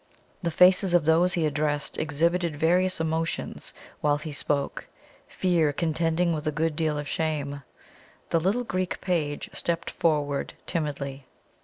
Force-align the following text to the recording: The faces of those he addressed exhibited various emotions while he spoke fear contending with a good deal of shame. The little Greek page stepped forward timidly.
The 0.41 0.49
faces 0.49 0.95
of 0.95 1.05
those 1.05 1.33
he 1.33 1.45
addressed 1.45 1.95
exhibited 1.99 2.55
various 2.55 2.99
emotions 2.99 3.71
while 3.99 4.17
he 4.17 4.31
spoke 4.31 4.87
fear 5.27 5.71
contending 5.71 6.33
with 6.33 6.47
a 6.47 6.51
good 6.51 6.75
deal 6.75 6.97
of 6.97 7.07
shame. 7.07 7.61
The 8.31 8.39
little 8.39 8.63
Greek 8.63 8.99
page 8.99 9.51
stepped 9.53 9.91
forward 9.91 10.55
timidly. 10.65 11.27